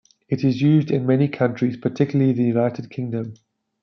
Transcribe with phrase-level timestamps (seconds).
[0.29, 3.35] It is used in many countries, particularly the United Kingdom.